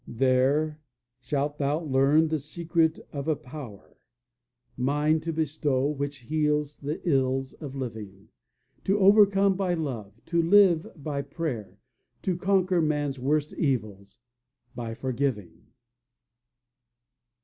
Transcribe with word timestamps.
"There 0.07 0.79
shalt 1.19 1.59
thou 1.59 1.81
learn 1.81 2.29
the 2.29 2.39
secret 2.39 2.97
of 3.13 3.27
a 3.27 3.35
power, 3.35 3.99
Mine 4.75 5.19
to 5.19 5.31
bestow, 5.31 5.85
which 5.85 6.21
heals 6.25 6.77
the 6.77 7.07
ills 7.07 7.53
of 7.53 7.75
living; 7.75 8.29
To 8.85 8.97
overcome 8.97 9.55
by 9.55 9.75
love, 9.75 10.19
to 10.25 10.41
live 10.41 10.87
by 10.95 11.21
prayer, 11.21 11.77
To 12.23 12.35
conquer 12.35 12.81
man's 12.81 13.19
worst 13.19 13.53
evils 13.53 14.19
by 14.73 14.95
forgiving." 14.95 15.67